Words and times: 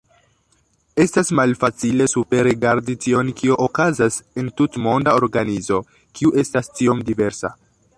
Estas 1.03 1.29
malfacile 1.39 2.07
superrigardi 2.15 2.97
tion 3.05 3.31
kio 3.43 3.59
okazas 3.69 4.19
en 4.45 4.53
tutmonda 4.63 5.17
organizo, 5.23 5.83
kiu 6.19 6.39
estas 6.47 6.77
tiom 6.81 7.11
diversa. 7.13 7.59